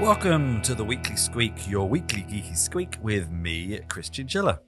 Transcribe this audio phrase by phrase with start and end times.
[0.00, 4.60] Welcome to the Weekly Squeak, your weekly geeky squeak with me, Chris Chinchilla.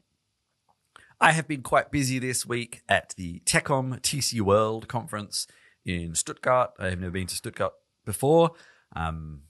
[1.19, 5.47] I have been quite busy this week at the tekom TC World conference
[5.87, 6.73] in Stuttgart.
[6.79, 7.73] I have never been to Stuttgart
[8.05, 8.51] before.
[8.95, 9.45] Um,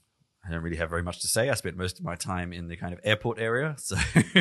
[0.47, 1.49] I don't really have very much to say.
[1.49, 3.97] I spent most of my time in the kind of airport area, so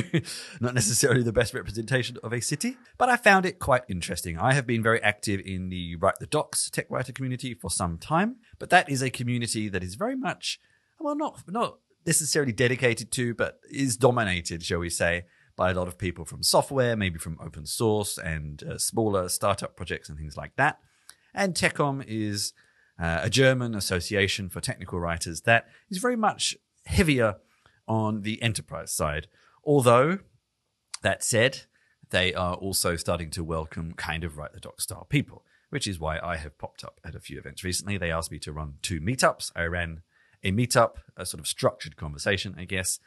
[0.60, 4.38] not necessarily the best representation of a city, but I found it quite interesting.
[4.38, 7.98] I have been very active in the Write the Docs tech writer community for some
[7.98, 10.60] time, but that is a community that is very much,
[11.02, 15.24] well, not, not necessarily dedicated to, but is dominated, shall we say,
[15.56, 19.76] by a lot of people from software, maybe from open source and uh, smaller startup
[19.76, 20.78] projects and things like that.
[21.34, 22.52] And tekom is
[22.98, 26.56] uh, a German association for technical writers that is very much
[26.86, 27.36] heavier
[27.86, 29.28] on the enterprise side.
[29.64, 30.18] Although,
[31.02, 31.62] that said,
[32.10, 35.98] they are also starting to welcome kind of write the doc style people, which is
[35.98, 37.96] why I have popped up at a few events recently.
[37.96, 39.50] They asked me to run two meetups.
[39.56, 40.02] I ran
[40.44, 42.98] a meetup, a sort of structured conversation, I guess,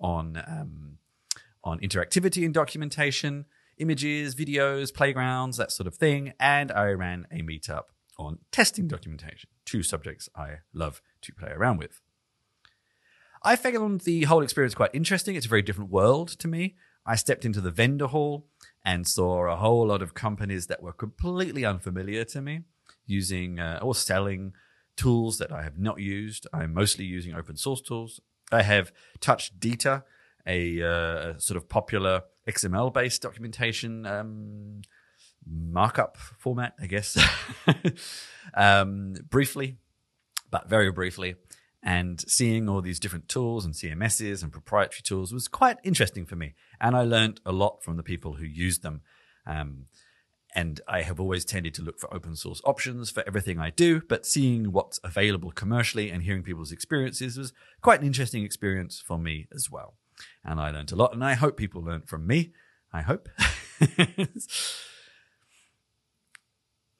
[0.00, 0.98] on um,
[1.64, 3.46] on interactivity and documentation,
[3.78, 7.84] images, videos, playgrounds, that sort of thing, and I ran a meetup
[8.18, 12.00] on testing documentation, two subjects I love to play around with.
[13.42, 15.36] I found the whole experience quite interesting.
[15.36, 16.74] It's a very different world to me.
[17.06, 18.46] I stepped into the vendor hall
[18.84, 22.62] and saw a whole lot of companies that were completely unfamiliar to me
[23.06, 24.52] using uh, or selling
[24.98, 26.46] tools that I have not used.
[26.52, 28.20] I'm mostly using open source tools.
[28.52, 30.04] I have touched DITA,
[30.46, 34.82] a, uh, sort of popular XML based documentation um,
[35.46, 37.16] markup format, I guess,
[38.54, 39.76] um, briefly,
[40.50, 41.36] but very briefly.
[41.80, 46.34] And seeing all these different tools and CMSs and proprietary tools was quite interesting for
[46.34, 46.54] me.
[46.80, 49.02] And I learned a lot from the people who used them.
[49.46, 49.86] Um,
[50.54, 54.00] and I have always tended to look for open source options for everything I do,
[54.08, 59.18] but seeing what's available commercially and hearing people's experiences was quite an interesting experience for
[59.18, 59.94] me as well.
[60.44, 62.52] And I learned a lot, and I hope people learned from me.
[62.92, 63.28] I hope.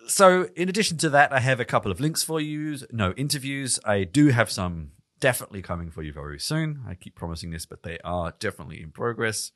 [0.06, 2.76] so, in addition to that, I have a couple of links for you.
[2.92, 3.80] No interviews.
[3.84, 6.82] I do have some definitely coming for you very soon.
[6.86, 9.53] I keep promising this, but they are definitely in progress.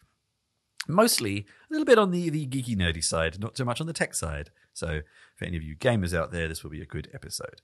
[0.88, 3.92] Mostly a little bit on the, the geeky, nerdy side, not so much on the
[3.92, 4.50] tech side.
[4.72, 5.02] So,
[5.36, 7.60] for any of you gamers out there, this will be a good episode.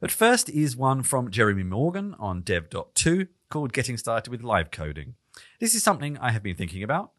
[0.00, 5.14] But first is one from Jeremy Morgan on dev.to called Getting Started with Live Coding.
[5.60, 7.12] This is something I have been thinking about.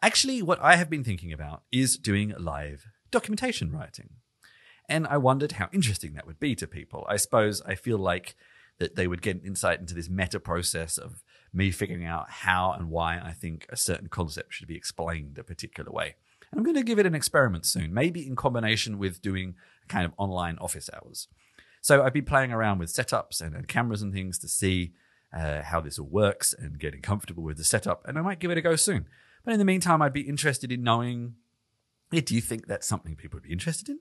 [0.00, 4.10] Actually, what I have been thinking about is doing live documentation writing.
[4.88, 7.06] And I wondered how interesting that would be to people.
[7.08, 8.34] I suppose I feel like
[8.78, 12.72] that they would get an insight into this meta process of me figuring out how
[12.72, 16.16] and why I think a certain concept should be explained a particular way.
[16.50, 19.54] And I'm going to give it an experiment soon, maybe in combination with doing
[19.88, 21.28] kind of online office hours.
[21.80, 24.92] So I've been playing around with setups and, and cameras and things to see
[25.36, 28.06] uh, how this all works and getting comfortable with the setup.
[28.06, 29.06] And I might give it a go soon.
[29.44, 31.34] But in the meantime, I'd be interested in knowing
[32.10, 33.98] do you think that's something people would be interested in?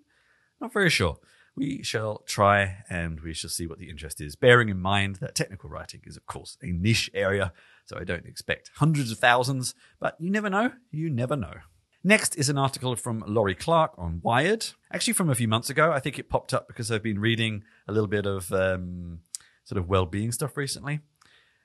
[0.59, 1.17] Not very sure.
[1.55, 5.35] We shall try and we shall see what the interest is, bearing in mind that
[5.35, 7.51] technical writing is, of course, a niche area,
[7.85, 10.71] so I don't expect hundreds of thousands, but you never know.
[10.91, 11.55] You never know.
[12.03, 15.91] Next is an article from Laurie Clarke on Wired, actually from a few months ago.
[15.91, 19.19] I think it popped up because I've been reading a little bit of um,
[19.65, 21.01] sort of well being stuff recently.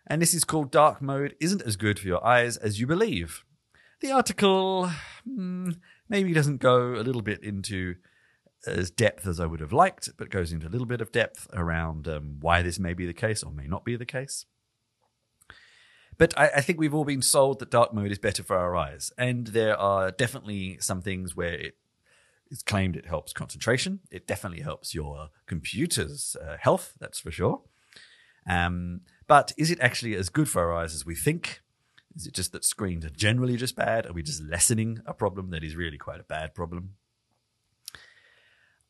[0.06, 3.44] And this is called Dark Mode Isn't as Good for Your Eyes as You Believe.
[4.00, 4.90] The article
[5.24, 5.70] hmm,
[6.08, 7.94] maybe doesn't go a little bit into
[8.66, 11.48] as depth as I would have liked, but goes into a little bit of depth
[11.52, 14.46] around um, why this may be the case or may not be the case.
[16.18, 18.74] But I, I, think we've all been sold that dark mode is better for our
[18.74, 19.12] eyes.
[19.18, 21.76] And there are definitely some things where it
[22.50, 24.00] is claimed it helps concentration.
[24.10, 27.62] It definitely helps your computer's uh, health, that's for sure.
[28.48, 31.60] Um, but is it actually as good for our eyes as we think?
[32.14, 34.06] Is it just that screens are generally just bad?
[34.06, 36.94] Are we just lessening a problem that is really quite a bad problem?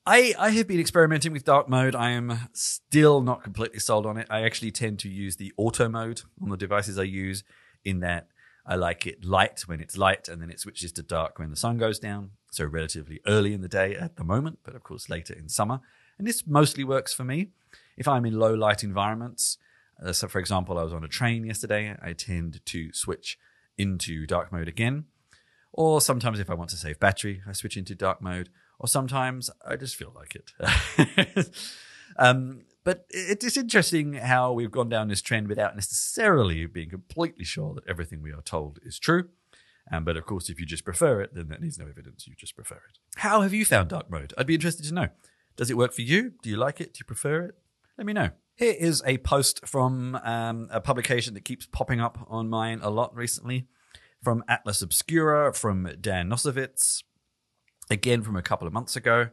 [0.08, 1.96] I, I have been experimenting with dark mode.
[1.96, 4.28] I am still not completely sold on it.
[4.30, 7.42] I actually tend to use the auto mode on the devices I use,
[7.84, 8.28] in that
[8.64, 11.56] I like it light when it's light and then it switches to dark when the
[11.56, 12.30] sun goes down.
[12.52, 15.80] So, relatively early in the day at the moment, but of course later in summer.
[16.18, 17.48] And this mostly works for me.
[17.96, 19.58] If I'm in low light environments,
[20.00, 23.38] uh, so for example, I was on a train yesterday, I tend to switch
[23.76, 25.06] into dark mode again.
[25.72, 29.50] Or sometimes if I want to save battery, I switch into dark mode or sometimes
[29.66, 31.50] I just feel like it.
[32.18, 37.74] um, but it's interesting how we've gone down this trend without necessarily being completely sure
[37.74, 39.28] that everything we are told is true.
[39.90, 42.26] Um, but of course, if you just prefer it, then that needs no evidence.
[42.26, 42.98] You just prefer it.
[43.16, 44.32] How have you found dark mode?
[44.36, 45.08] I'd be interested to know.
[45.56, 46.34] Does it work for you?
[46.42, 46.94] Do you like it?
[46.94, 47.54] Do you prefer it?
[47.96, 48.30] Let me know.
[48.56, 52.90] Here is a post from um, a publication that keeps popping up on mine a
[52.90, 53.66] lot recently
[54.22, 57.02] from Atlas Obscura, from Dan Nosowitz,
[57.90, 59.28] again from a couple of months ago.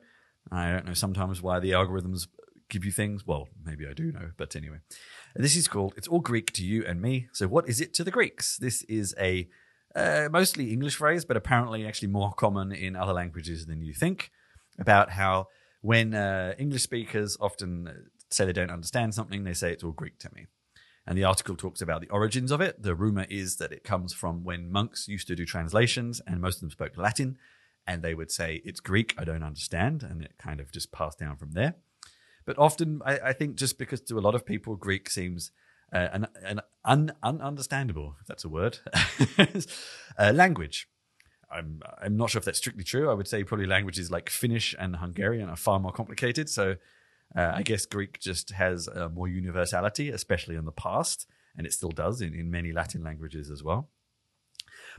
[0.52, 2.28] I don't know sometimes why the algorithms
[2.70, 3.26] give you things.
[3.26, 4.78] Well, maybe I do know, but anyway.
[5.36, 7.28] This is called It's All Greek to You and Me.
[7.34, 8.58] So, what is it to the Greeks?
[8.58, 9.48] This is a
[9.96, 14.32] uh, mostly English phrase, but apparently actually more common in other languages than you think
[14.80, 15.48] about how
[15.82, 20.18] when uh, English speakers often say they don't understand something, they say it's all Greek
[20.20, 20.48] to me.
[21.06, 22.82] And the article talks about the origins of it.
[22.82, 26.56] The rumor is that it comes from when monks used to do translations and most
[26.56, 27.38] of them spoke Latin
[27.86, 30.04] and they would say, It's Greek, I don't understand.
[30.04, 31.76] And it kind of just passed down from there.
[32.46, 35.52] But often, I, I think just because to a lot of people, Greek seems
[35.94, 38.80] uh, an, an un, ununderstandable, if that's a word,
[40.18, 40.90] uh, language.
[41.52, 43.10] I'm, I'm not sure if that's strictly true.
[43.10, 46.50] I would say probably languages like Finnish and Hungarian are far more complicated.
[46.50, 46.78] So
[47.36, 51.92] uh, I guess Greek just has more universality, especially in the past, and it still
[51.92, 53.90] does in, in many Latin languages as well.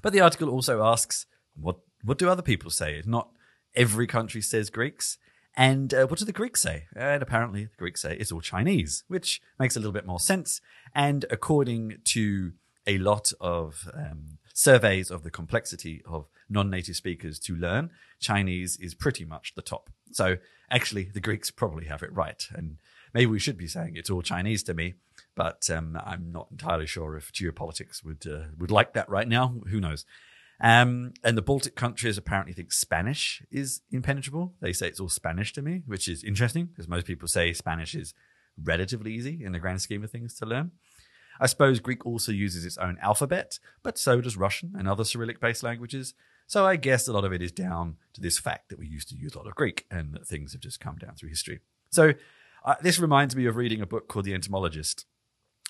[0.01, 1.27] But the article also asks,
[1.57, 3.03] what what do other people say?
[3.05, 3.31] Not
[3.75, 5.19] every country says Greeks.
[5.57, 6.87] And uh, what do the Greeks say?
[6.97, 10.61] And apparently, the Greeks say it's all Chinese, which makes a little bit more sense.
[10.95, 12.53] And according to
[12.87, 18.77] a lot of um, surveys of the complexity of non native speakers to learn, Chinese
[18.77, 19.91] is pretty much the top.
[20.11, 20.39] So
[20.71, 22.47] actually, the Greeks probably have it right.
[22.53, 22.79] And
[23.13, 24.95] maybe we should be saying it's all Chinese to me,
[25.37, 29.55] but um, I'm not entirely sure if geopolitics would, uh, would like that right now.
[29.69, 30.05] Who knows?
[30.61, 34.55] Um, and the Baltic countries apparently think Spanish is impenetrable.
[34.61, 37.95] They say it's all Spanish to me, which is interesting because most people say Spanish
[37.95, 38.15] is
[38.63, 40.71] relatively easy in the grand scheme of things to learn.
[41.41, 45.41] I suppose Greek also uses its own alphabet, but so does Russian and other Cyrillic
[45.41, 46.15] based languages.
[46.47, 49.09] So I guess a lot of it is down to this fact that we used
[49.09, 51.61] to use a lot of Greek and that things have just come down through history.
[51.91, 52.13] So
[52.65, 55.05] uh, this reminds me of reading a book called The Etymologicon,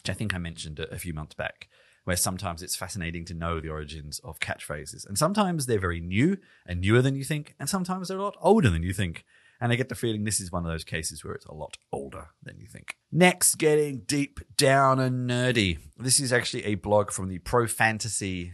[0.03, 1.69] which I think I mentioned a, a few months back
[2.05, 5.06] where sometimes it's fascinating to know the origins of catchphrases.
[5.06, 8.37] And sometimes they're very new and newer than you think, and sometimes they're a lot
[8.41, 9.25] older than you think.
[9.61, 11.79] And I get the feeling this is one of those cases where it's a lot
[11.93, 12.97] older than you think.
[13.11, 15.79] Next, getting deep down and nerdy.
[15.97, 18.53] This is actually a blog from the ProFantasy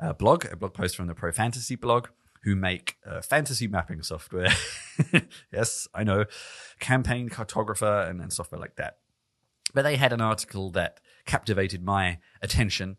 [0.00, 2.08] uh, blog, a blog post from the ProFantasy blog,
[2.44, 4.52] who make uh, fantasy mapping software.
[5.52, 6.24] yes, I know,
[6.78, 8.98] campaign cartographer and, and software like that.
[9.74, 11.00] But they had an article that
[11.30, 12.96] captivated my attention.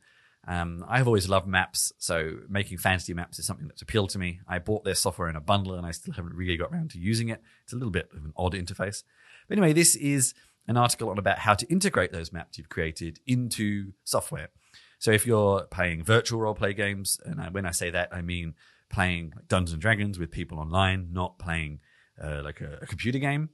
[0.48, 4.40] Um, I've always loved maps, so making fantasy maps is something that's appealed to me.
[4.48, 6.98] I bought their software in a bundle and I still haven't really got around to
[6.98, 7.42] using it.
[7.64, 9.04] It's a little bit of an odd interface.
[9.48, 10.34] But anyway, this is
[10.68, 14.50] an article on about how to integrate those maps you've created into software.
[14.98, 18.54] So if you're playing virtual role play games, and when I say that, I mean
[18.90, 21.82] playing Dungeons and Dragons with people online, not playing
[22.22, 23.50] uh, like a, a, computer game,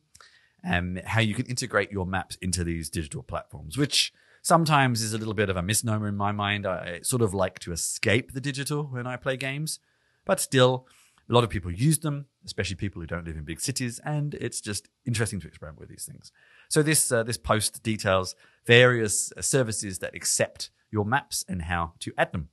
[0.63, 4.11] and how you can integrate your maps into these digital platforms, which
[4.47, 6.65] sometimes is a little bit of a misnomer in my mind.
[6.65, 9.79] I sort of like to escape the digital when I play games,
[10.25, 10.87] but still,
[11.29, 14.33] a lot of people use them, especially people who don't live in big cities, and
[14.35, 16.31] it's just interesting to experiment with these things.
[16.69, 18.33] So this uh, this post details
[18.65, 22.49] various uh, services that accept your maps and how to add them,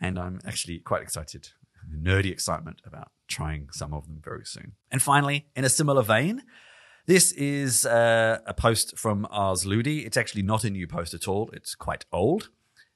[0.00, 1.50] and I'm actually quite excited,
[1.88, 4.72] nerdy excitement about trying some of them very soon.
[4.90, 6.42] And finally, in a similar vein,
[7.06, 10.04] this is uh, a post from Ars Ludi.
[10.04, 11.50] It's actually not a new post at all.
[11.52, 12.50] It's quite old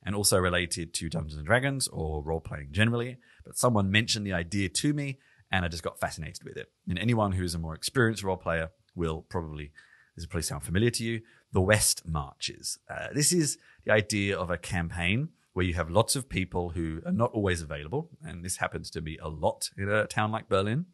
[0.05, 3.19] and also related to Dungeons and Dragons or role playing generally.
[3.45, 5.19] But someone mentioned the idea to me
[5.53, 6.71] and I just got fascinated with it.
[6.89, 9.73] And anyone who is a more experienced role player will probably,
[10.17, 11.21] this will probably sound familiar to you,
[11.53, 12.79] the West Marches.
[12.89, 17.01] Uh, this is the idea of a campaign where you have lots of people who
[17.05, 18.09] are not always available.
[18.23, 20.87] And this happens to be a lot in a town like Berlin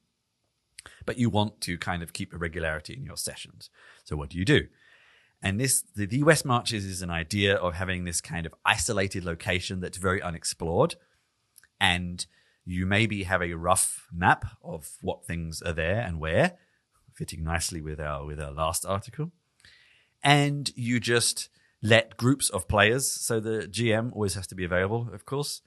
[1.04, 3.70] but you want to kind of keep a regularity in your sessions.
[4.04, 4.66] So what do you do?
[5.42, 9.24] And this, the, the West Marches is an idea of having this kind of isolated
[9.24, 10.96] location that's very unexplored.
[11.80, 12.26] And
[12.64, 16.56] you maybe have a rough map of what things are there and where,
[17.14, 19.30] fitting nicely with our, with our last article.
[20.22, 21.48] And you just
[21.82, 25.62] let groups of players, so the GM always has to be available, of course,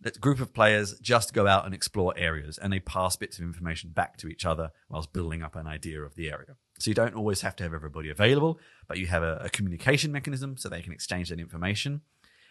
[0.00, 3.44] that group of players just go out and explore areas and they pass bits of
[3.44, 6.56] information back to each other whilst building up an idea of the area.
[6.78, 8.58] So you don't always have to have everybody available,
[8.88, 12.02] but you have a, a communication mechanism so they can exchange that information.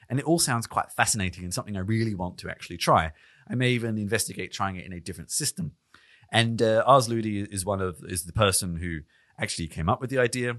[0.10, 3.12] And it all sounds quite fascinating and something I really want to actually try.
[3.50, 5.74] I may even investigate trying it in a different system.
[6.32, 9.02] And uh, Ars Ludi is one of is the person who
[9.40, 10.58] actually came up with the idea.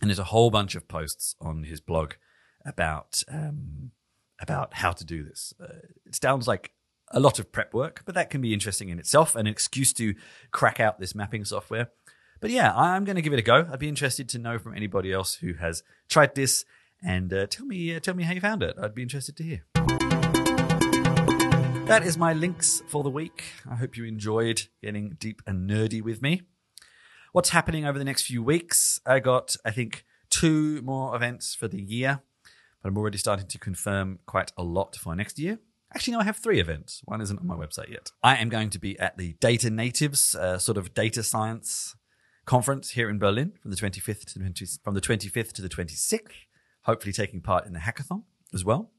[0.00, 2.14] And there's a whole bunch of posts on his blog
[2.66, 3.92] about um,
[4.40, 5.54] about how to do this.
[5.60, 6.72] Uh, it sounds like
[7.12, 9.92] a lot of prep work, but that can be interesting in itself, and an excuse
[9.94, 10.14] to
[10.50, 11.88] crack out this mapping software.
[12.40, 13.66] But yeah, I'm going to give it a go.
[13.70, 16.64] I'd be interested to know from anybody else who has tried this
[17.02, 18.76] and uh, tell me uh, tell me how you found it.
[18.80, 19.64] I'd be interested to hear.
[21.86, 23.44] That is my links for the week.
[23.70, 26.42] I hope you enjoyed getting deep and nerdy with me.
[27.32, 29.00] What's happening over the next few weeks?
[29.06, 32.22] I got, I think, two more events for the year,
[32.86, 35.58] I'm already starting to confirm quite a lot for next year.
[35.94, 37.00] Actually, no, I have three events.
[37.04, 38.10] One isn't on my website yet.
[38.22, 41.96] I am going to be at the Data Natives, uh, sort of data science
[42.44, 45.68] conference here in Berlin from the 25th to the 20, from the 25th to the
[45.68, 46.20] 26th.
[46.82, 48.90] Hopefully, taking part in the hackathon as well.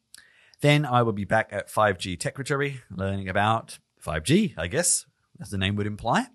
[0.61, 5.05] Then I will be back at 5G Techritory, learning about 5G, I guess,
[5.39, 6.27] as the name would imply.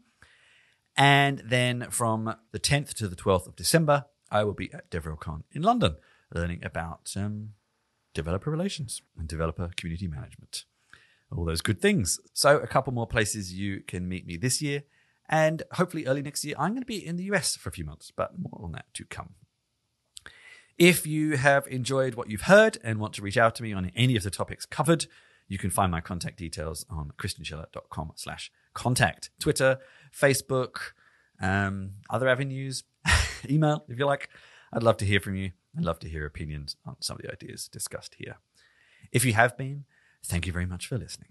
[0.97, 5.43] And then from the 10th to the 12th of December, I will be at DevRelCon
[5.53, 5.97] in London,
[6.35, 7.51] learning about um,
[8.15, 10.65] developer relations and developer community management.
[11.31, 12.21] All those good things.
[12.35, 14.83] So, a couple more places you can meet me this year.
[15.29, 17.85] And hopefully, early next year, I'm going to be in the US for a few
[17.85, 19.31] months, but more on that to come.
[20.79, 23.91] If you have enjoyed what you've heard and want to reach out to me on
[23.95, 25.07] any of the topics covered,
[25.49, 29.31] you can find my contact details on chrischinchilla.com slash contact.
[29.39, 29.79] Twitter,
[30.15, 30.77] Facebook,
[31.41, 32.85] um, other avenues,
[33.49, 34.29] email if you like.
[34.73, 35.53] I'd love to hear from you.
[35.77, 38.37] I'd love to hear opinions on some of the ideas discussed here.
[39.11, 39.85] If you have been,
[40.25, 41.31] thank you very much for listening.